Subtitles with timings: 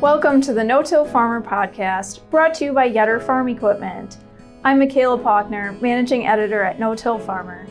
[0.00, 4.16] Welcome to the No Till Farmer podcast, brought to you by Yetter Farm Equipment.
[4.64, 7.66] I'm Michaela Paukner, managing editor at No Till Farmer.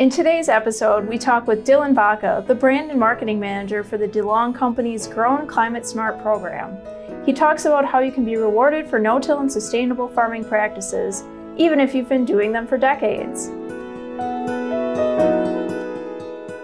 [0.00, 4.08] In today's episode, we talk with Dylan Vaca, the brand and marketing manager for the
[4.08, 6.76] DeLong Company's Grown Climate Smart program.
[7.24, 11.22] He talks about how you can be rewarded for no till and sustainable farming practices,
[11.56, 13.50] even if you've been doing them for decades.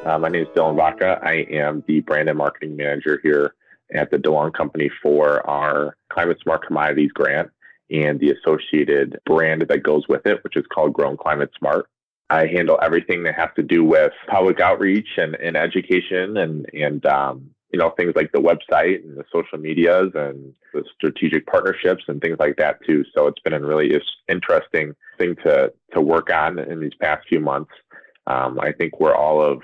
[0.05, 1.21] Uh, my name is Dylan Vaca.
[1.23, 3.55] I am the brand and marketing manager here
[3.93, 7.51] at the DeLong Company for our Climate Smart Commodities grant
[7.91, 11.87] and the associated brand that goes with it, which is called Grown Climate Smart.
[12.31, 17.05] I handle everything that has to do with public outreach and, and education and, and
[17.07, 22.05] um, you know, things like the website and the social medias and the strategic partnerships
[22.09, 23.05] and things like that too.
[23.15, 23.93] So it's been a really
[24.29, 27.73] interesting thing to, to work on in these past few months.
[28.27, 29.61] Um, I think we're all of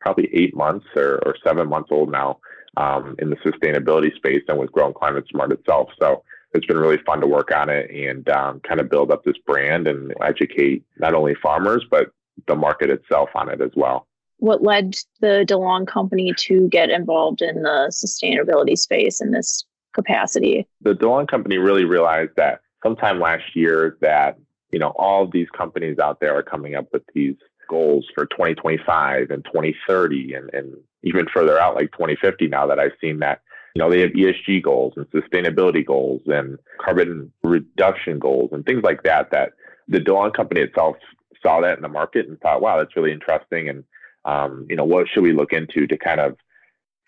[0.00, 2.38] probably eight months or, or seven months old now
[2.78, 5.90] um, in the sustainability space and with Grown Climate Smart itself.
[6.00, 6.22] So
[6.54, 9.36] it's been really fun to work on it and um, kind of build up this
[9.44, 12.12] brand and educate not only farmers, but
[12.46, 14.06] the market itself on it as well.
[14.38, 20.68] What led the DeLong company to get involved in the sustainability space in this capacity?
[20.80, 24.38] The DeLong company really realized that sometime last year that,
[24.70, 27.34] you know, all of these companies out there are coming up with these
[27.68, 32.92] goals for 2025 and 2030 and, and even further out like 2050 now that I've
[33.00, 33.40] seen that
[33.74, 38.82] you know they have ESG goals and sustainability goals and carbon reduction goals and things
[38.82, 39.52] like that that
[39.88, 40.96] the DeLong company itself
[41.42, 43.68] saw that in the market and thought wow that's really interesting.
[43.68, 43.84] And
[44.24, 46.36] um, you know what should we look into to kind of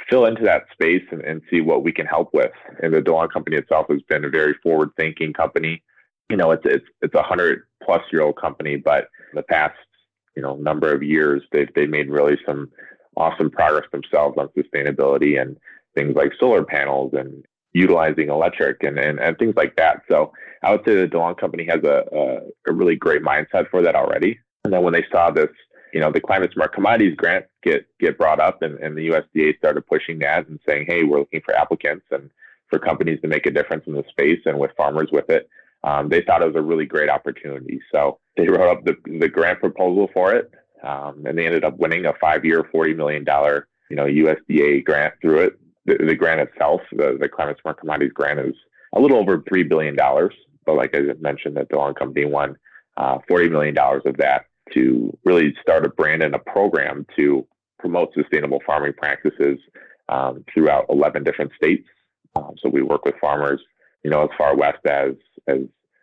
[0.08, 2.52] fill into that space and, and see what we can help with?
[2.82, 5.82] And the DeLong company itself has been a very forward thinking company.
[6.30, 9.74] You know it's it's it's a hundred plus year old company but the past
[10.36, 12.70] you know number of years they've they made really some
[13.20, 15.56] awesome progress themselves on sustainability and
[15.94, 20.02] things like solar panels and utilizing electric and, and, and things like that.
[20.08, 20.32] So
[20.62, 23.94] I would say the DeLong company has a, a, a really great mindset for that
[23.94, 24.38] already.
[24.64, 25.48] And then when they saw this,
[25.92, 29.58] you know, the climate smart commodities grant get get brought up and, and the USDA
[29.58, 32.30] started pushing that and saying, hey, we're looking for applicants and
[32.68, 35.48] for companies to make a difference in the space and with farmers with it.
[35.82, 37.80] Um, they thought it was a really great opportunity.
[37.90, 41.78] So they wrote up the, the grant proposal for it um, and they ended up
[41.78, 45.58] winning a five-year, forty million dollar, you know, USDA grant through it.
[45.86, 48.54] The, the grant itself, the, the Climate Smart Commodities grant, is
[48.94, 50.34] a little over three billion dollars.
[50.66, 52.56] But like I mentioned, that DeLong Company won
[52.96, 57.46] uh, forty million dollars of that to really start a brand and a program to
[57.78, 59.58] promote sustainable farming practices
[60.08, 61.88] um, throughout 11 different states.
[62.36, 63.60] Um, so we work with farmers,
[64.04, 65.12] you know, as far west as
[65.48, 65.58] as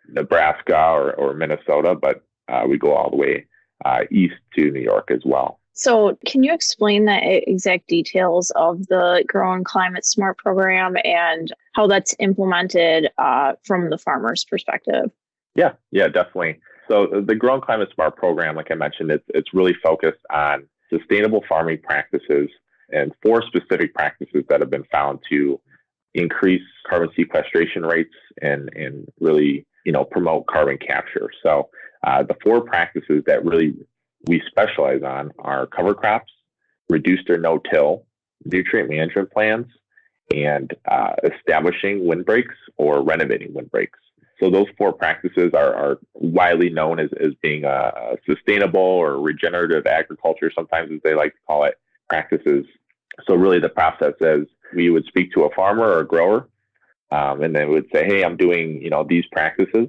[0.08, 3.46] Nebraska or, or Minnesota, but uh, we go all the way
[3.84, 5.60] uh, east to New York as well.
[5.72, 11.86] So, can you explain the exact details of the Grown Climate Smart program and how
[11.86, 15.12] that's implemented uh, from the farmer's perspective?
[15.54, 16.58] Yeah, yeah, definitely.
[16.88, 21.44] So, the Grown Climate Smart program, like I mentioned, it's, it's really focused on sustainable
[21.48, 22.48] farming practices
[22.90, 25.60] and four specific practices that have been found to
[26.14, 31.30] increase carbon sequestration rates and, and really you know promote carbon capture.
[31.42, 31.70] So
[32.06, 33.74] uh, the four practices that really
[34.26, 36.32] we specialize on are cover crops,
[36.88, 38.04] reduced or no-till,
[38.44, 39.66] nutrient management plans,
[40.34, 43.98] and uh, establishing windbreaks or renovating windbreaks.
[44.40, 49.86] So those four practices are, are widely known as, as being a sustainable or regenerative
[49.86, 51.74] agriculture, sometimes as they like to call it,
[52.08, 52.64] practices.
[53.26, 56.48] So really the process is we would speak to a farmer or a grower,
[57.10, 59.88] um, and they would say, hey, I'm doing, you know, these practices.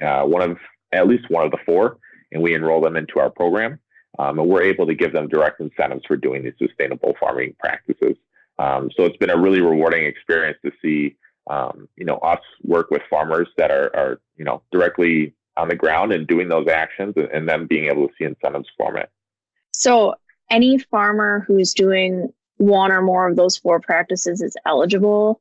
[0.00, 0.56] Uh, one of
[0.92, 1.98] at least one of the four,
[2.32, 3.78] and we enroll them into our program.
[4.18, 8.16] Um, and we're able to give them direct incentives for doing these sustainable farming practices.
[8.58, 11.16] Um, so it's been a really rewarding experience to see,
[11.48, 15.76] um, you know, us work with farmers that are, are, you know, directly on the
[15.76, 19.10] ground and doing those actions, and, and then being able to see incentives from it.
[19.72, 20.16] So
[20.50, 25.40] any farmer who's doing one or more of those four practices is eligible.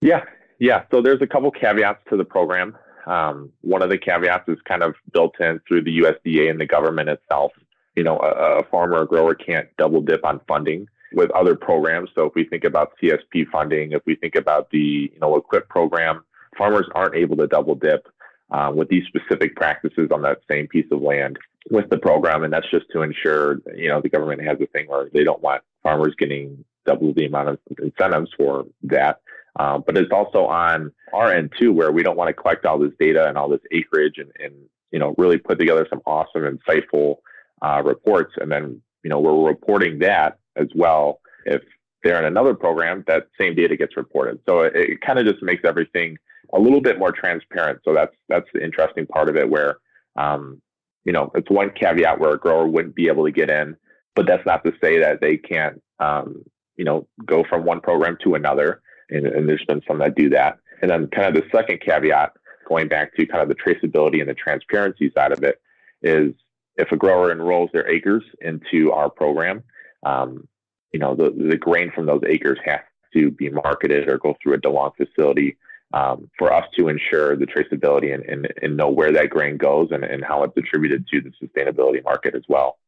[0.00, 0.24] Yeah,
[0.58, 0.84] yeah.
[0.90, 2.76] So there's a couple caveats to the program.
[3.06, 6.66] Um, one of the caveats is kind of built in through the USDA and the
[6.66, 7.52] government itself.
[7.96, 12.10] You know, a, a farmer or grower can't double dip on funding with other programs.
[12.14, 15.68] So if we think about CSP funding, if we think about the you know EQIP
[15.68, 16.24] program,
[16.56, 18.08] farmers aren't able to double dip
[18.50, 21.38] uh, with these specific practices on that same piece of land
[21.70, 24.88] with the program, and that's just to ensure you know the government has a thing
[24.88, 29.20] where they don't want farmers getting double the amount of incentives for that.
[29.58, 32.78] Um, but it's also on our end too, where we don't want to collect all
[32.78, 34.54] this data and all this acreage and, and
[34.90, 37.16] you know really put together some awesome, insightful
[37.62, 41.20] uh, reports, and then you know we're reporting that as well.
[41.44, 41.62] If
[42.02, 44.40] they're in another program, that same data gets reported.
[44.48, 46.16] So it, it kind of just makes everything
[46.52, 47.80] a little bit more transparent.
[47.84, 49.78] So that's that's the interesting part of it, where
[50.16, 50.60] um,
[51.04, 53.76] you know it's one caveat where a grower wouldn't be able to get in,
[54.14, 56.42] but that's not to say that they can't um,
[56.76, 58.82] you know go from one program to another.
[59.12, 60.58] And, and there's been some that do that.
[60.80, 62.32] And then kind of the second caveat,
[62.68, 65.60] going back to kind of the traceability and the transparency side of it,
[66.02, 66.34] is
[66.76, 69.62] if a grower enrolls their acres into our program,
[70.04, 70.48] um,
[70.92, 72.80] you know, the, the grain from those acres has
[73.12, 75.56] to be marketed or go through a DeLong facility
[75.94, 79.88] um, for us to ensure the traceability and, and, and know where that grain goes
[79.90, 82.78] and, and how it's attributed to the sustainability market as well.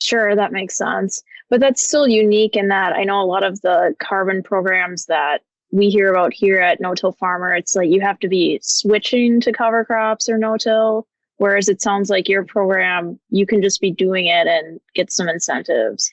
[0.00, 1.22] Sure, that makes sense.
[1.50, 5.42] But that's still unique in that I know a lot of the carbon programs that
[5.70, 9.40] we hear about here at No Till Farmer, it's like you have to be switching
[9.42, 11.06] to cover crops or no till.
[11.36, 15.28] Whereas it sounds like your program, you can just be doing it and get some
[15.28, 16.10] incentives.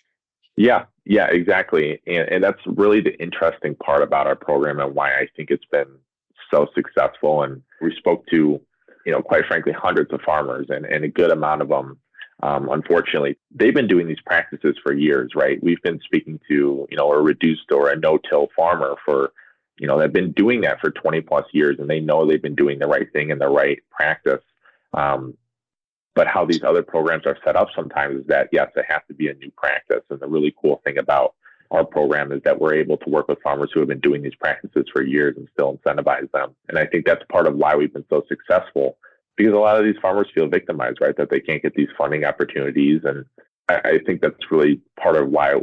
[0.56, 2.00] Yeah, yeah, exactly.
[2.06, 5.66] And, and that's really the interesting part about our program and why I think it's
[5.66, 5.88] been
[6.52, 7.42] so successful.
[7.42, 8.62] And we spoke to,
[9.06, 11.98] you know, quite frankly, hundreds of farmers and, and a good amount of them.
[12.44, 15.62] Um, unfortunately, they've been doing these practices for years, right?
[15.64, 19.32] We've been speaking to, you know, a reduced or a no-till farmer for,
[19.78, 22.56] you know, they've been doing that for 20 plus years and they know they've been
[22.56, 24.44] doing the right thing and the right practice.
[24.94, 25.36] Um,
[26.14, 29.14] but how these other programs are set up sometimes is that yes, it has to
[29.14, 30.04] be a new practice.
[30.10, 31.36] And the really cool thing about
[31.72, 34.36] our program is that we're able to work with farmers who have been doing these
[34.36, 36.56] practices for years and still incentivize them.
[36.70, 38.98] And I think that's part of why we've been so successful
[39.36, 41.18] because a lot of these farmers feel victimized, right?
[41.18, 43.02] That they can't get these funding opportunities.
[43.04, 43.26] And
[43.68, 45.56] I, I think that's really part of why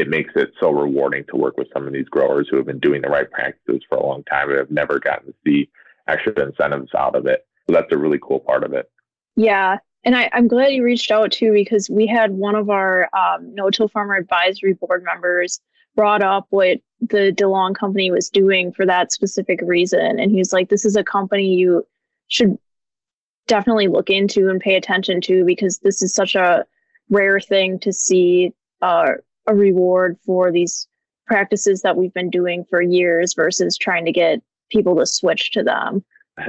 [0.00, 2.78] it makes it so rewarding to work with some of these growers who have been
[2.78, 5.70] doing the right practices for a long time and have never gotten to see
[6.06, 7.46] extra incentives out of it.
[7.66, 8.90] So that's a really cool part of it.
[9.36, 9.78] Yeah.
[10.04, 13.54] And I, am glad you reached out too, because we had one of our um,
[13.54, 15.60] No Till Farmer Advisory Board members
[15.94, 20.18] brought up what the DeLong company was doing for that specific reason.
[20.20, 21.86] And he's like, this is a company you
[22.28, 22.56] should
[23.48, 26.64] definitely look into and pay attention to because this is such a
[27.10, 28.52] rare thing to see
[28.82, 29.12] uh,
[29.48, 30.86] a reward for these
[31.26, 34.40] practices that we've been doing for years versus trying to get
[34.70, 36.04] people to switch to them.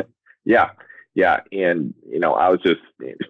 [0.45, 0.69] Yeah,
[1.15, 2.79] yeah, and you know, I was just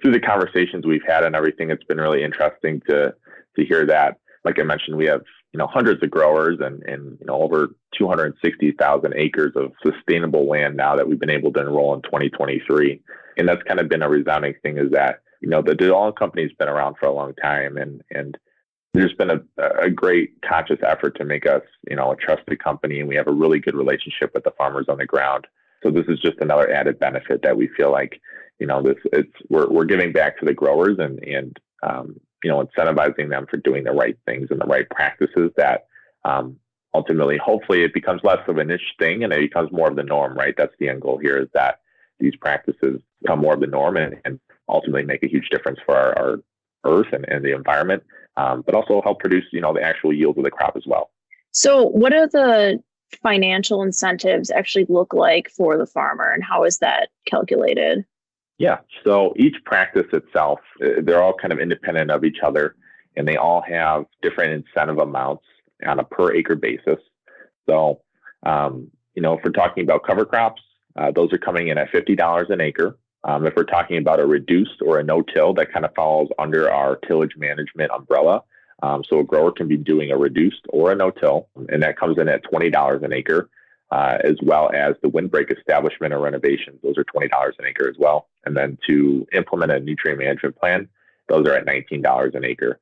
[0.01, 1.69] through the conversations we've had and everything.
[1.69, 3.13] It's been really interesting to
[3.57, 4.17] to hear that.
[4.45, 7.75] Like I mentioned, we have you know hundreds of growers and and you know over
[7.97, 13.01] 260,000 acres of sustainable land now that we've been able to enroll in 2023.
[13.37, 16.53] And that's kind of been a resounding thing is that you know the DeLong company's
[16.59, 18.37] been around for a long time and and
[18.93, 19.39] there's been a,
[19.81, 23.27] a great conscious effort to make us you know a trusted company and we have
[23.27, 25.47] a really good relationship with the farmers on the ground
[25.83, 28.19] so this is just another added benefit that we feel like,
[28.59, 32.49] you know, this it's we're we're giving back to the growers and and um, you
[32.49, 35.87] know incentivizing them for doing the right things and the right practices that
[36.25, 36.57] um,
[36.93, 40.03] ultimately, hopefully, it becomes less of a niche thing and it becomes more of the
[40.03, 40.37] norm.
[40.37, 40.55] Right?
[40.57, 41.79] That's the end goal here is that
[42.19, 45.95] these practices become more of the norm and, and ultimately make a huge difference for
[45.95, 46.39] our, our
[46.83, 48.03] earth and, and the environment,
[48.37, 51.11] um, but also help produce you know the actual yield of the crop as well.
[51.51, 52.81] So, what are the
[53.23, 58.05] financial incentives actually look like for the farmer and how is that calculated?
[58.59, 62.75] Yeah, so each practice itself, uh, they're all kind of independent of each other
[63.15, 65.43] and they all have different incentive amounts
[65.85, 66.99] on a per acre basis.
[67.67, 68.01] So,
[68.45, 70.61] um, you know, if we're talking about cover crops,
[70.95, 72.97] uh, those are coming in at $50 an acre.
[73.23, 76.29] Um, if we're talking about a reduced or a no till, that kind of falls
[76.39, 78.43] under our tillage management umbrella.
[78.81, 82.17] Um, so a grower can be doing a reduced or a no-till, and that comes
[82.17, 83.49] in at $20 an acre,
[83.91, 86.79] uh, as well as the windbreak establishment or renovations.
[86.81, 88.27] Those are $20 an acre as well.
[88.45, 90.87] And then to implement a nutrient management plan,
[91.27, 92.79] those are at $19 an acre.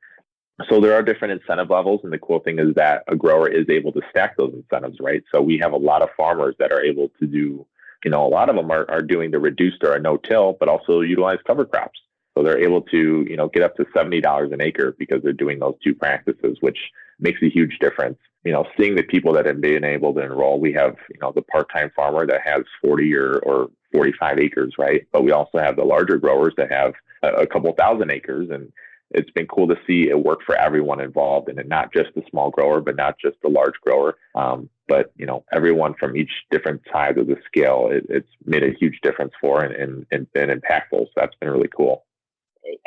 [0.69, 3.69] So there are different incentive levels, and the cool thing is that a grower is
[3.69, 5.23] able to stack those incentives, right?
[5.31, 7.65] So we have a lot of farmers that are able to do,
[8.03, 10.69] you know, a lot of them are, are doing the reduced or a no-till, but
[10.69, 11.99] also utilize cover crops.
[12.37, 15.59] So they're able to, you know, get up to $70 an acre because they're doing
[15.59, 16.77] those two practices, which
[17.19, 18.19] makes a huge difference.
[18.43, 21.31] You know, seeing the people that have been able to enroll, we have, you know,
[21.31, 25.05] the part-time farmer that has 40 or, or 45 acres, right?
[25.11, 28.49] But we also have the larger growers that have a, a couple thousand acres.
[28.51, 28.71] And
[29.11, 32.49] it's been cool to see it work for everyone involved and not just the small
[32.49, 34.15] grower, but not just the large grower.
[34.35, 38.63] Um, but you know, everyone from each different side of the scale, it, it's made
[38.63, 41.05] a huge difference for and, and, and been impactful.
[41.05, 42.05] So that's been really cool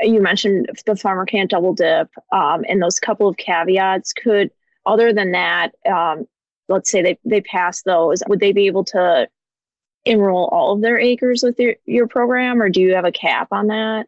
[0.01, 4.51] you mentioned the farmer can't double dip, um, and those couple of caveats could,
[4.87, 6.27] other than that, um,
[6.69, 9.29] let's say they, they pass those, would they be able to
[10.05, 13.49] enroll all of their acres with your, your program, or do you have a cap
[13.51, 14.07] on that?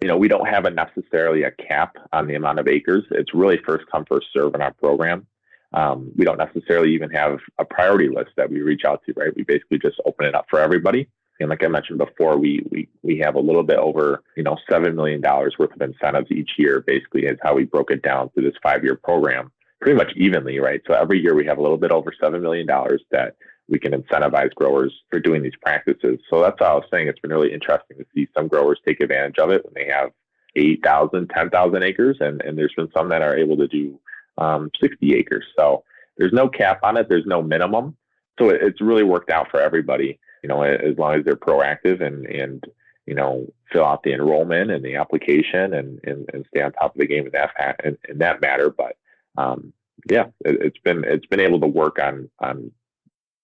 [0.00, 3.04] You know, we don't have a necessarily a cap on the amount of acres.
[3.10, 5.26] It's really first come, first serve in our program.
[5.72, 9.34] um, we don't necessarily even have a priority list that we reach out to, right?
[9.36, 11.08] We basically just open it up for everybody.
[11.40, 14.56] And like I mentioned before, we we we have a little bit over you know
[14.68, 16.80] seven million dollars worth of incentives each year.
[16.86, 20.58] Basically, is how we broke it down through this five year program, pretty much evenly,
[20.58, 20.80] right?
[20.86, 23.36] So every year we have a little bit over seven million dollars that
[23.68, 26.18] we can incentivize growers for doing these practices.
[26.30, 29.00] So that's how I was saying it's been really interesting to see some growers take
[29.00, 30.10] advantage of it when they have
[30.56, 33.98] 8,000, 10,000 acres, and and there's been some that are able to do
[34.38, 35.44] um, 60 acres.
[35.56, 35.84] So
[36.16, 37.08] there's no cap on it.
[37.08, 37.96] There's no minimum.
[38.38, 42.00] So it, it's really worked out for everybody you know, as long as they're proactive
[42.00, 42.64] and, and,
[43.06, 46.94] you know, fill out the enrollment and the application and, and, and stay on top
[46.94, 48.70] of the game in that, in, in that matter.
[48.70, 48.96] But,
[49.36, 49.72] um,
[50.08, 52.70] yeah, it, it's been, it's been able to work on, on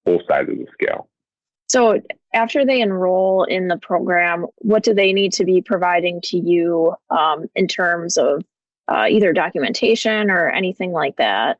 [0.05, 1.09] both sides of the scale.
[1.69, 2.01] So
[2.35, 6.95] after they enroll in the program, what do they need to be providing to you
[7.11, 8.45] um, in terms of
[8.89, 11.59] uh, either documentation or anything like that?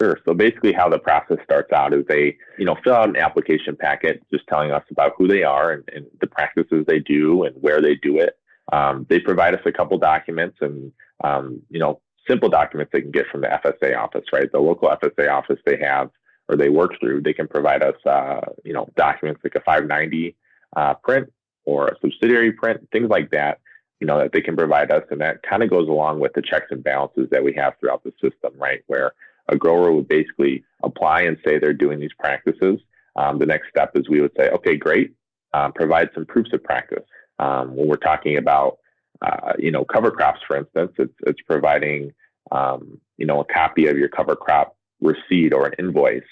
[0.00, 0.18] Sure.
[0.26, 3.76] So basically, how the process starts out is they, you know, fill out an application
[3.76, 7.56] packet just telling us about who they are and, and the practices they do and
[7.60, 8.34] where they do it.
[8.72, 10.92] Um, they provide us a couple documents and,
[11.24, 14.50] um, you know, simple documents they can get from the FSA office, right?
[14.52, 16.10] The local FSA office they have
[16.48, 20.36] or they work through, they can provide us, uh, you know, documents like a 590
[20.76, 21.32] uh, print
[21.64, 23.58] or a subsidiary print, things like that,
[24.00, 25.02] you know, that they can provide us.
[25.10, 28.04] And that kind of goes along with the checks and balances that we have throughout
[28.04, 28.82] the system, right?
[28.86, 29.12] Where
[29.48, 32.80] a grower would basically apply and say they're doing these practices.
[33.16, 35.14] Um, the next step is we would say, okay, great,
[35.54, 37.04] um, provide some proofs of practice.
[37.38, 38.78] Um, when we're talking about,
[39.22, 42.12] uh, you know, cover crops, for instance, it's, it's providing,
[42.52, 46.22] um, you know, a copy of your cover crop receipt or an invoice.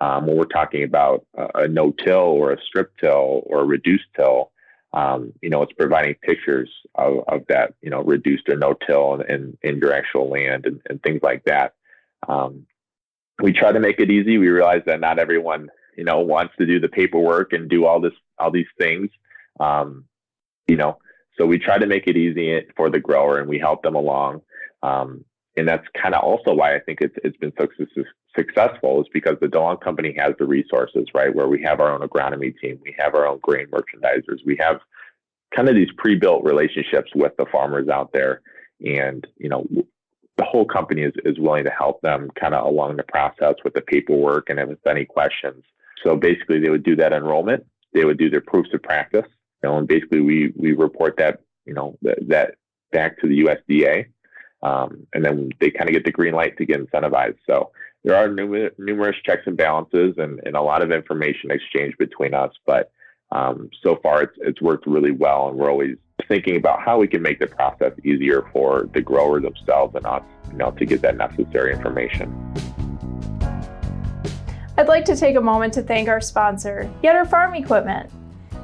[0.00, 4.50] Um, when we're talking about a, no-till or a strip till or a reduced till,
[4.92, 9.56] um, you know, it's providing pictures of, of that, you know, reduced or no-till in,
[9.62, 11.74] in your actual land and, and things like that.
[12.28, 12.66] Um,
[13.40, 14.38] we try to make it easy.
[14.38, 18.00] We realize that not everyone, you know, wants to do the paperwork and do all
[18.00, 19.08] this, all these things.
[19.60, 20.06] Um,
[20.66, 20.98] you know,
[21.38, 24.42] so we try to make it easy for the grower and we help them along.
[24.82, 25.24] Um,
[25.56, 28.04] and that's kind of also why I think it's, it's been so su-
[28.36, 31.34] successful is because the DeLong company has the resources, right?
[31.34, 34.80] Where we have our own agronomy team, we have our own grain merchandisers, we have
[35.54, 38.40] kind of these pre-built relationships with the farmers out there.
[38.84, 39.66] And, you know,
[40.38, 43.74] the whole company is, is willing to help them kind of along the process with
[43.74, 45.62] the paperwork and if there's any questions.
[46.02, 47.64] So basically, they would do that enrollment.
[47.92, 49.26] They would do their proofs of practice.
[49.62, 52.54] You know, and basically, we we report that you know that, that
[52.90, 54.06] back to the USDA,
[54.62, 57.38] um, and then they kind of get the green light to get incentivized.
[57.46, 57.72] So
[58.04, 62.52] there are numerous, checks and balances and, and a lot of information exchanged between us.
[62.66, 62.90] But
[63.30, 65.96] um, so far, it's it's worked really well, and we're always
[66.28, 70.22] thinking about how we can make the process easier for the grower themselves and us,
[70.50, 72.30] you know, to get that necessary information.
[74.76, 78.10] I'd like to take a moment to thank our sponsor, Yetter Farm Equipment.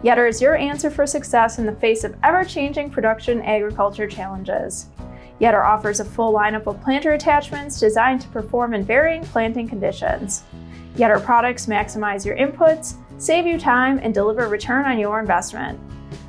[0.02, 4.86] Yetter is your answer for success in the face of ever changing production agriculture challenges.
[5.40, 10.42] Yetter offers a full lineup of planter attachments designed to perform in varying planting conditions.
[10.96, 15.78] Yetter products maximize your inputs, save you time, and deliver return on your investment.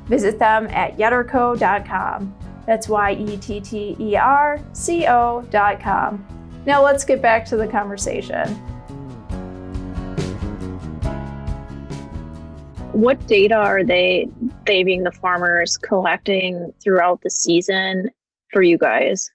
[0.06, 2.34] Visit them at yetterco.com.
[2.66, 6.24] That's Y E T T E R C O.com.
[6.66, 8.48] Now let's get back to the conversation.
[12.92, 14.28] What data are they,
[14.66, 18.10] they being the farmers, collecting throughout the season
[18.52, 19.30] for you guys?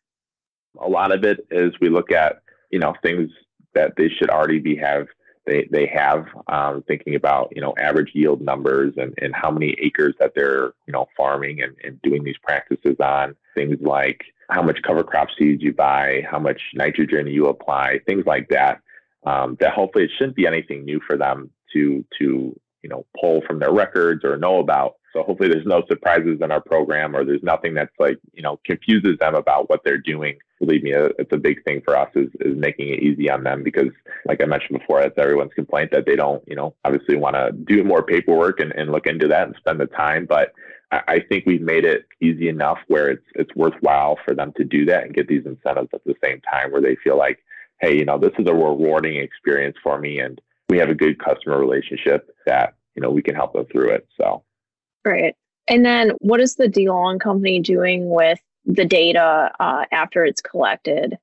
[0.81, 2.41] A lot of it is we look at,
[2.72, 3.29] you know, things
[3.74, 5.07] that they should already be have
[5.45, 9.75] they they have um, thinking about you know average yield numbers and, and how many
[9.81, 14.62] acres that they're you know farming and, and doing these practices on things like how
[14.62, 18.81] much cover crop seeds you buy how much nitrogen you apply things like that
[19.25, 23.41] um, that hopefully it shouldn't be anything new for them to to you know pull
[23.48, 27.24] from their records or know about so hopefully there's no surprises in our program or
[27.24, 30.38] there's nothing that's like, you know, confuses them about what they're doing.
[30.60, 33.43] Believe me, uh, it's a big thing for us is, is making it easy on
[33.43, 33.89] them because
[34.25, 37.53] like I mentioned before, that's everyone's complaint that they don't, you know, obviously want to
[37.53, 40.25] do more paperwork and, and look into that and spend the time.
[40.25, 40.51] But
[40.91, 44.65] I, I think we've made it easy enough where it's it's worthwhile for them to
[44.65, 47.39] do that and get these incentives at the same time where they feel like,
[47.79, 51.24] hey, you know, this is a rewarding experience for me and we have a good
[51.24, 54.07] customer relationship that, you know, we can help them through it.
[54.19, 54.43] So
[55.05, 55.35] Right.
[55.67, 61.17] And then what is the DeLong company doing with the data uh, after it's collected?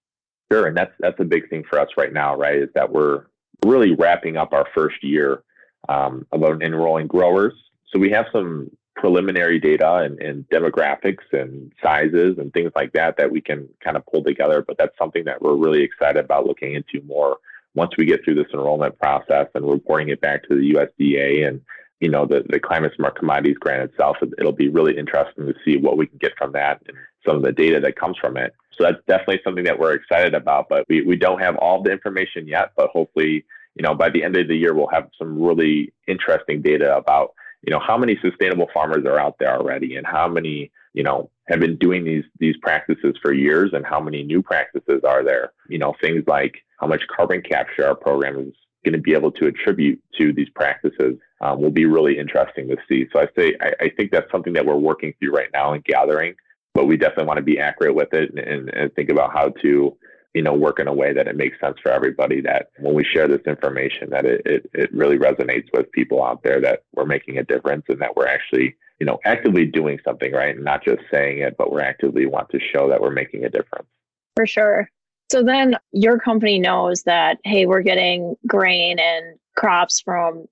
[0.50, 2.56] Sure, and that's that's a big thing for us right now, right?
[2.56, 3.24] Is that we're
[3.64, 5.42] really wrapping up our first year
[5.88, 7.54] um, about enrolling growers.
[7.90, 13.16] So we have some preliminary data and, and, demographics and sizes and things like that
[13.16, 14.62] that we can kind of pull together.
[14.66, 17.38] But that's something that we're really excited about looking into more
[17.74, 21.60] once we get through this enrollment process and reporting it back to the USDA and
[22.02, 25.76] you know the, the climate smart commodities grant itself, it'll be really interesting to see
[25.76, 28.52] what we can get from that and some of the data that comes from it.
[28.76, 30.68] So that's definitely something that we're excited about.
[30.68, 33.44] But we, we don't have all the information yet, but hopefully,
[33.76, 37.34] you know, by the end of the year, we'll have some really interesting data about,
[37.64, 41.30] you know, how many sustainable farmers are out there already and how many, you know,
[41.46, 45.52] have been doing these these practices for years and how many new practices are there.
[45.68, 49.30] You know, things like how much carbon capture our program is going to be able
[49.32, 53.06] to attribute to these practices um, will be really interesting to see.
[53.12, 55.84] So I say I, I, think that's something that we're working through right now and
[55.84, 56.34] gathering,
[56.74, 59.50] but we definitely want to be accurate with it and, and, and think about how
[59.62, 59.96] to
[60.34, 63.04] you know work in a way that it makes sense for everybody that when we
[63.04, 67.04] share this information that it, it, it really resonates with people out there that we're
[67.04, 70.56] making a difference and that we're actually you know actively doing something right?
[70.56, 73.50] And not just saying it but we're actively want to show that we're making a
[73.50, 73.88] difference.
[74.36, 74.88] For sure
[75.32, 80.44] so then your company knows that, hey, we're getting grain and crops from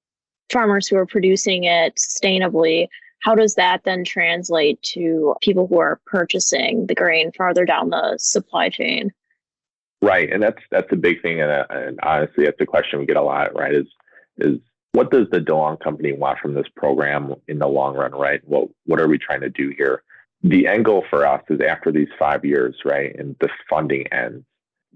[0.49, 2.89] farmers who are producing it sustainably.
[3.19, 8.17] How does that then translate to people who are purchasing the grain farther down the
[8.19, 9.13] supply chain?
[10.01, 13.05] Right, and that's that's a big thing, and, uh, and honestly, that's a question we
[13.05, 13.55] get a lot.
[13.55, 13.87] Right, is
[14.39, 14.61] is
[14.93, 18.13] what does the DeLong company want from this program in the long run?
[18.13, 20.05] Right, what what are we trying to do here?
[20.43, 24.47] The end goal for us is after these five years, right, and the funding ends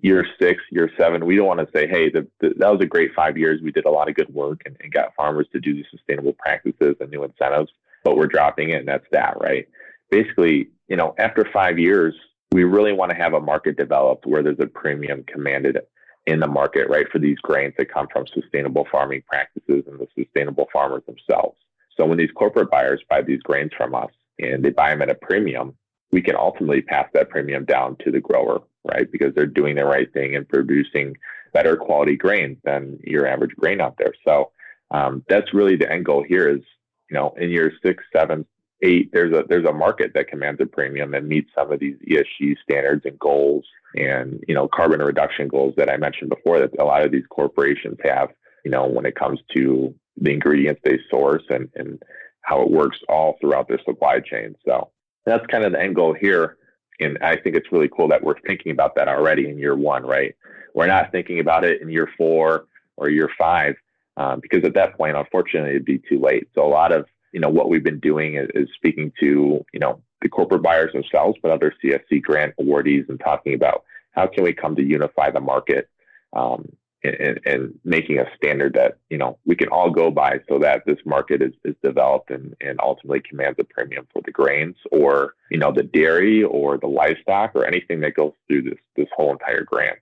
[0.04, 2.86] year six, year seven, we don't want to say, hey, the, the, that was a
[2.86, 3.62] great five years.
[3.62, 6.34] We did a lot of good work and, and got farmers to do these sustainable
[6.34, 7.70] practices and new incentives,
[8.04, 9.66] but we're dropping it and that's that, right?
[10.10, 12.14] Basically, you know, after five years,
[12.52, 15.78] we really want to have a market developed where there's a premium commanded
[16.26, 20.06] in the market, right, for these grains that come from sustainable farming practices and the
[20.14, 21.56] sustainable farmers themselves.
[21.96, 25.08] So when these corporate buyers buy these grains from us and they buy them at
[25.08, 25.74] a premium,
[26.12, 29.10] we can ultimately pass that premium down to the grower, right?
[29.10, 31.16] Because they're doing the right thing and producing
[31.52, 34.12] better quality grains than your average grain out there.
[34.26, 34.50] So
[34.90, 36.62] um, that's really the end goal here is,
[37.10, 38.46] you know, in year six, seven,
[38.82, 41.96] eight, there's a there's a market that commands a premium and meets some of these
[42.08, 46.78] ESG standards and goals and you know carbon reduction goals that I mentioned before that
[46.78, 48.30] a lot of these corporations have,
[48.64, 52.02] you know, when it comes to the ingredients they source and, and
[52.42, 54.54] how it works all throughout their supply chain.
[54.64, 54.90] So
[55.24, 56.56] that's kind of the end goal here.
[57.00, 60.04] And I think it's really cool that we're thinking about that already in year one,
[60.04, 60.34] right?
[60.74, 63.76] We're not thinking about it in year four or year five,
[64.16, 66.48] um, because at that point, unfortunately, it'd be too late.
[66.54, 69.80] So a lot of you know what we've been doing is, is speaking to you
[69.80, 74.44] know the corporate buyers themselves, but other CSC grant awardees, and talking about how can
[74.44, 75.88] we come to unify the market
[76.32, 76.70] um,
[77.04, 80.84] and, and, making a standard that you know we can all go by so that
[80.86, 85.34] this market is, is developed and, and ultimately commands a premium for the grains or
[85.50, 89.32] you know the dairy or the livestock or anything that goes through this this whole
[89.32, 89.98] entire grant.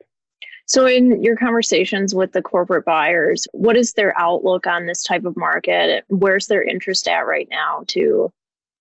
[0.66, 5.24] So in your conversations with the corporate buyers what is their outlook on this type
[5.24, 6.04] of market?
[6.08, 8.32] Where's their interest at right now too?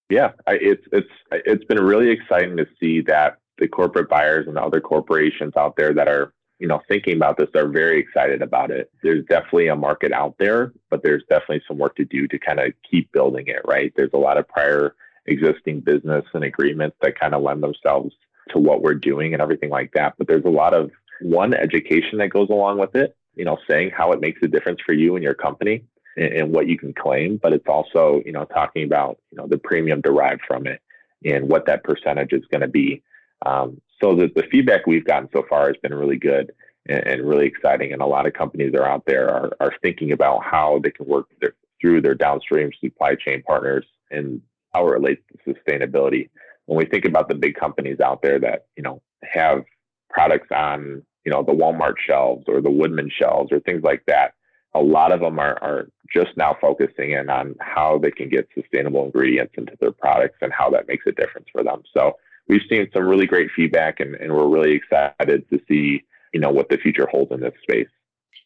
[0.10, 4.62] Yeah it's it's it's been really exciting to see that the corporate buyers and the
[4.62, 8.70] other corporations out there that are you know, thinking about this are very excited about
[8.70, 8.92] it.
[9.02, 12.60] There's definitely a market out there, but there's definitely some work to do to kind
[12.60, 13.92] of keep building it, right?
[13.96, 14.94] There's a lot of prior
[15.26, 18.14] existing business and agreements that kind of lend themselves
[18.50, 20.14] to what we're doing and everything like that.
[20.20, 23.90] But there's a lot of one education that goes along with it, you know, saying
[23.98, 25.84] how it makes a difference for you and your company
[26.16, 27.40] and, and what you can claim.
[27.42, 30.80] But it's also, you know, talking about, you know, the premium derived from it
[31.26, 33.02] and what that percentage is going to be.
[33.48, 36.52] Um, so the, the feedback we've gotten so far has been really good
[36.88, 37.94] and, and, really exciting.
[37.94, 41.06] And a lot of companies are out there are, are thinking about how they can
[41.06, 44.42] work their, through their downstream supply chain partners and
[44.74, 46.30] how it relates to sustainability.
[46.66, 49.64] When we think about the big companies out there that, you know, have
[50.10, 54.34] products on, you know, the Walmart shelves or the Woodman shelves or things like that,
[54.74, 58.48] a lot of them are, are just now focusing in on how they can get
[58.56, 61.84] sustainable ingredients into their products and how that makes a difference for them.
[61.94, 62.16] So
[62.52, 66.52] we've seen some really great feedback and, and we're really excited to see, you know,
[66.52, 67.88] what the future holds in this space.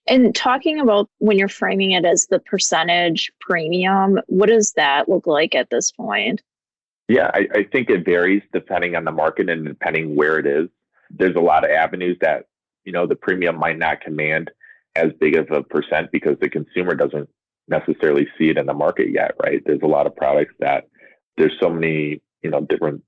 [0.08, 5.26] And talking about when you're framing it as the percentage premium, what does that look
[5.26, 6.44] like at this point?
[7.10, 10.70] Yeah, I, I think it varies depending on the market and depending where it is.
[11.10, 12.46] There's a lot of avenues that,
[12.84, 14.52] you know, the premium might not command
[14.96, 17.28] as big of a percent because the consumer doesn't
[17.68, 19.64] necessarily see it in the market yet, right?
[19.66, 20.86] There's a lot of products that
[21.38, 23.02] there's so many, you know, different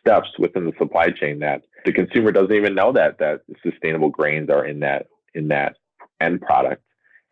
[0.00, 4.50] steps within the supply chain that the consumer doesn't even know that that sustainable grains
[4.50, 5.76] are in that in that
[6.20, 6.82] end product.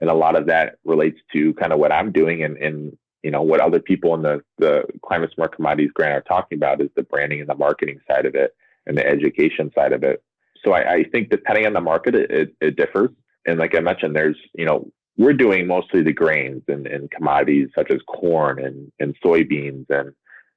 [0.00, 3.30] And a lot of that relates to kind of what i'm doing and, and you
[3.30, 6.88] know what other people in the the climate smart commodities grant are talking about is
[6.96, 8.54] the branding and the marketing side of it
[8.86, 10.22] and the education side of it.
[10.64, 13.10] So i, I think depending on the market it, it, it differs.
[13.46, 17.68] And like I mentioned, there's, you know, we're doing mostly the grains and, and commodities
[17.74, 20.12] such as corn and, and soybeans and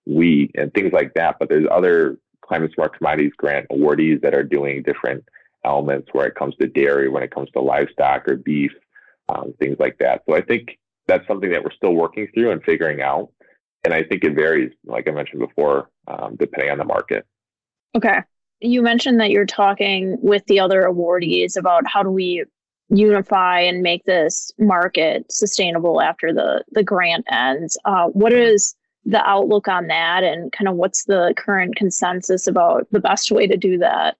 [0.06, 1.38] wheat and things like that.
[1.39, 5.24] But there's other climate smart commodities grant awardees that are doing different
[5.66, 8.72] elements where it comes to dairy, when it comes to livestock or beef,
[9.30, 10.24] um, things like that.
[10.28, 13.30] So I think that's something that we're still working through and figuring out.
[13.84, 17.26] And I think it varies, like I mentioned before, um, depending on the market.
[17.96, 18.20] Okay.
[18.62, 22.46] You mentioned that you're talking with the other awardees about how do we
[22.89, 27.78] unify and make this market sustainable after the the grant ends.
[27.86, 32.88] Uh, what is the outlook on that, and kind of what's the current consensus about
[32.92, 34.18] the best way to do that?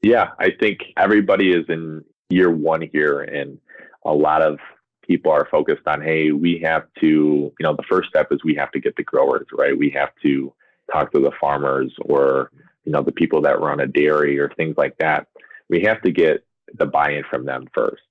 [0.00, 3.58] Yeah, I think everybody is in year one here, and
[4.04, 4.58] a lot of
[5.06, 8.54] people are focused on, hey, we have to, you know, the first step is we
[8.54, 9.76] have to get the growers, right?
[9.76, 10.52] We have to
[10.90, 12.50] talk to the farmers or,
[12.84, 15.26] you know, the people that run a dairy or things like that.
[15.68, 18.02] We have to get the buy-in from them first.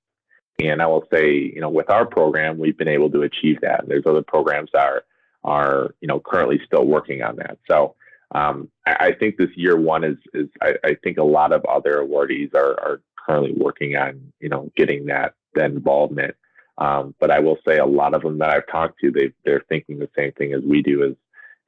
[0.62, 3.80] And I will say, you know, with our program, we've been able to achieve that.
[3.80, 5.04] And there's other programs that are,
[5.44, 7.58] are you know, currently still working on that.
[7.68, 7.94] So
[8.34, 11.64] um, I, I, think this year one is, is I, I, think a lot of
[11.66, 16.34] other awardees are, are currently working on, you know, getting that, that involvement.
[16.78, 19.64] Um, but I will say a lot of them that I've talked to, they, they're
[19.68, 21.14] thinking the same thing as we do is,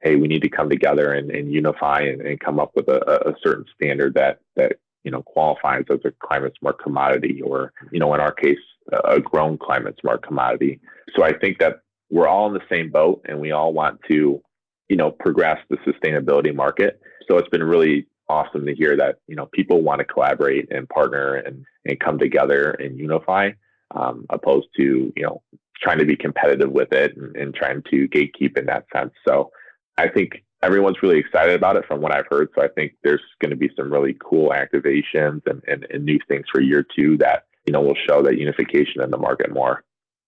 [0.01, 3.29] hey, we need to come together and, and unify and, and, come up with a,
[3.29, 4.73] a certain standard that, that
[5.05, 8.57] you know qualifies as a climate smart commodity or you know in our case
[9.05, 10.81] a grown climate smart commodity
[11.15, 11.81] so i think that
[12.15, 14.41] we're all in the same boat and we all want to
[14.87, 19.35] you know progress the sustainability market so it's been really awesome to hear that you
[19.35, 23.49] know people want to collaborate and partner and and come together and unify
[23.93, 25.41] um, opposed to you know
[25.83, 29.51] trying to be competitive with it and, and trying to gatekeep in that sense so
[29.97, 32.49] i think everyone's really excited about it from what I've heard.
[32.55, 36.17] So I think there's going to be some really cool activations and, and, and new
[36.27, 39.83] things for year two that, you know, will show that unification in the market more.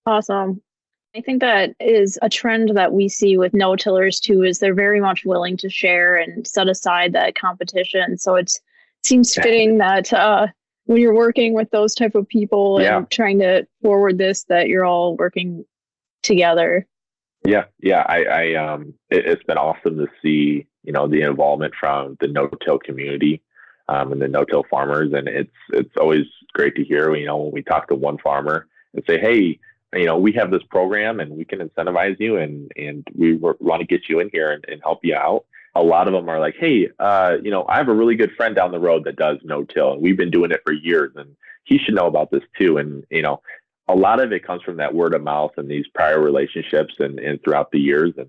[0.06, 0.62] Awesome.
[1.18, 4.76] I think that is a trend that we see with no tillers too, is they're
[4.76, 8.20] very much willing to share and set aside that competition.
[8.20, 8.54] So it
[9.04, 10.48] seems fitting that uh,
[10.86, 12.98] when you're working with those type of people yeah.
[12.98, 15.66] and trying to forward this, that you're all working
[16.22, 16.86] together.
[17.44, 18.06] Yeah, yeah.
[18.08, 22.28] I, I um, it, has been awesome to see, you know, the involvement from the
[22.28, 23.42] no-till community
[23.90, 27.16] um, and the no-till farmers, and it's it's always great to hear.
[27.16, 29.60] You know, when we talk to one farmer and say, hey,
[29.94, 33.80] you know, we have this program and we can incentivize you, and and we want
[33.80, 35.46] to get you in here and, and help you out.
[35.76, 38.32] A lot of them are like, hey, uh, you know, I have a really good
[38.36, 41.36] friend down the road that does no-till, and we've been doing it for years, and
[41.66, 42.78] he should know about this too.
[42.78, 43.42] And you know,
[43.88, 47.20] a lot of it comes from that word of mouth and these prior relationships and,
[47.20, 48.14] and throughout the years.
[48.18, 48.28] And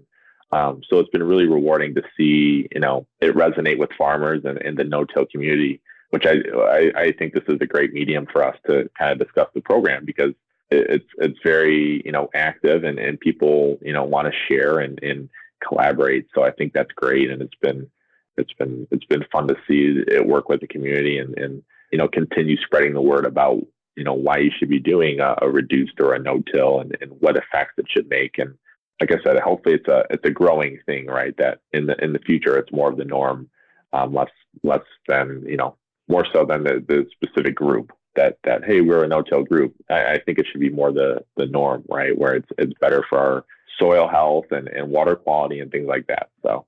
[0.52, 4.58] um, so it's been really rewarding to see, you know, it resonate with farmers and,
[4.58, 8.44] and the no-till community, which I, I, I think this is a great medium for
[8.44, 10.32] us to kind of discuss the program because
[10.70, 14.98] it's it's very you know active and, and people you know want to share and,
[15.02, 15.28] and
[15.66, 16.26] collaborate.
[16.34, 17.88] So I think that's great, and it's been
[18.36, 21.98] it's been it's been fun to see it work with the community and and you
[21.98, 23.60] know continue spreading the word about
[23.96, 27.12] you know why you should be doing a, a reduced or a no-till and, and
[27.20, 28.38] what effects it should make.
[28.38, 28.54] And
[29.00, 31.34] like I said, hopefully it's a it's a growing thing, right?
[31.38, 33.48] That in the in the future it's more of the norm,
[33.92, 34.30] um, less
[34.62, 35.76] less than you know
[36.08, 39.74] more so than the, the specific group that that hey we're a no-till group.
[39.88, 42.16] I, I think it should be more the the norm, right?
[42.16, 43.44] Where it's it's better for our
[43.78, 46.28] soil health and, and water quality and things like that.
[46.42, 46.66] So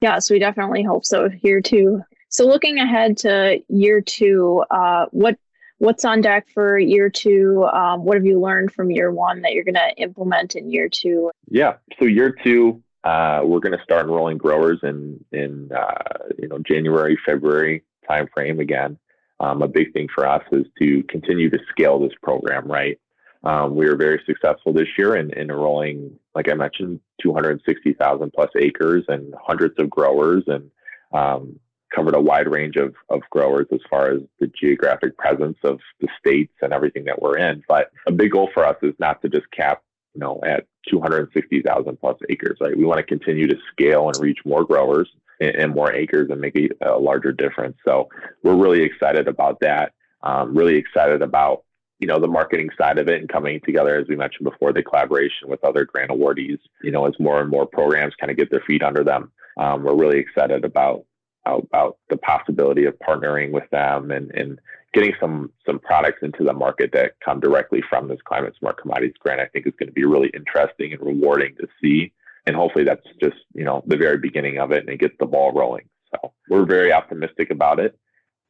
[0.00, 2.02] yeah, so we definitely hope so here too.
[2.28, 5.38] So looking ahead to year two, uh, what
[5.78, 7.64] what's on deck for year two?
[7.72, 10.88] Um, what have you learned from year one that you're going to implement in year
[10.88, 11.30] two?
[11.48, 16.48] Yeah, so year two, uh, we're going to start enrolling growers in in uh, you
[16.48, 18.98] know January, February timeframe again.
[19.40, 22.66] Um, a big thing for us is to continue to scale this program.
[22.66, 22.98] Right,
[23.44, 28.50] um, we were very successful this year in, in enrolling, like I mentioned, 260,000 plus
[28.58, 30.70] acres and hundreds of growers and
[31.12, 31.60] um,
[31.94, 36.08] covered a wide range of, of growers as far as the geographic presence of the
[36.18, 37.62] states and everything that we're in.
[37.68, 39.82] But a big goal for us is not to just cap,
[40.14, 42.76] you know, at 260,000 plus acres, right?
[42.76, 46.56] We want to continue to scale and reach more growers and, more acres and make
[46.56, 47.76] a, a, larger difference.
[47.84, 48.08] So
[48.42, 49.92] we're really excited about that.
[50.22, 51.64] Um, really excited about
[52.00, 54.82] you know the marketing side of it and coming together as we mentioned before the
[54.82, 58.50] collaboration with other grant awardees you know as more and more programs kind of get
[58.50, 61.04] their feet under them um, we're really excited about
[61.46, 64.58] about the possibility of partnering with them and, and
[64.92, 69.14] getting some some products into the market that come directly from this climate smart commodities
[69.20, 72.12] grant i think is going to be really interesting and rewarding to see
[72.46, 75.26] and hopefully that's just you know the very beginning of it and it gets the
[75.26, 77.98] ball rolling so we're very optimistic about it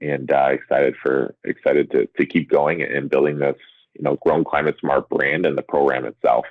[0.01, 3.57] and uh, excited for excited to, to keep going and building this
[3.95, 6.47] you know, Grown Climate Smart brand and the program itself.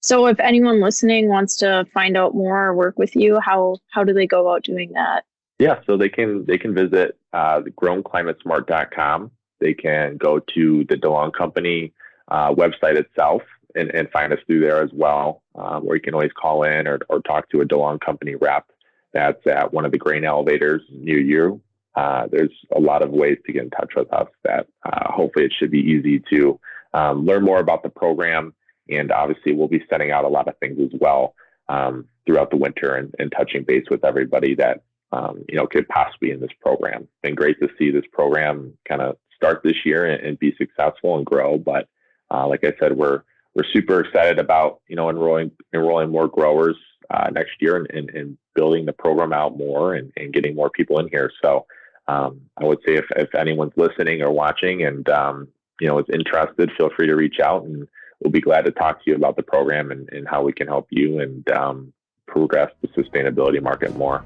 [0.00, 4.04] So if anyone listening wants to find out more or work with you, how how
[4.04, 5.24] do they go about doing that?
[5.58, 9.30] Yeah, so they can they can visit uh, the grownclimatesmart.com.
[9.60, 11.94] They can go to the DeLong Company
[12.28, 13.42] uh, website itself
[13.74, 16.86] and, and find us through there as well, um, or you can always call in
[16.86, 18.66] or, or talk to a DeLong Company rep
[19.12, 21.60] that's at one of the grain elevators near you.
[21.94, 25.44] Uh, there's a lot of ways to get in touch with us that uh, hopefully
[25.44, 26.58] it should be easy to
[26.92, 28.52] um, learn more about the program
[28.88, 31.34] and obviously, we'll be sending out a lot of things as well
[31.68, 34.82] um, throughout the winter and, and, touching base with everybody that
[35.12, 37.02] um, you know could possibly in this program.
[37.02, 40.54] It's been great to see this program kind of start this year and, and, be
[40.58, 41.56] successful and grow.
[41.56, 41.88] But
[42.30, 43.22] uh, like I said, we're
[43.54, 46.76] we're super excited about you know enrolling enrolling more growers
[47.10, 50.70] uh, next year and, and, and, building the program out more and, and getting more
[50.70, 51.28] people in here.
[51.42, 51.66] So
[52.06, 55.48] um, I would say if, if anyone's listening or watching and um,
[55.80, 57.88] you know is interested, feel free to reach out and
[58.20, 60.68] we'll be glad to talk to you about the program and, and how we can
[60.68, 61.92] help you and um,
[62.28, 64.24] progress the sustainability market more.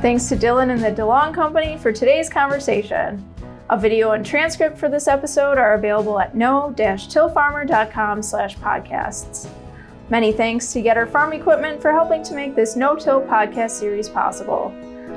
[0.00, 3.29] Thanks to Dylan and the DeLong Company for today's conversation.
[3.70, 9.48] A video and transcript for this episode are available at no-tillfarmer.com slash podcasts.
[10.08, 14.74] Many thanks to Yetter Farm Equipment for helping to make this no-till podcast series possible.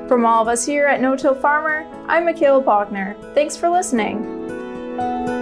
[0.08, 3.16] From all of us here at No Till Farmer, I'm Michaela Paukner.
[3.34, 5.33] Thanks for listening.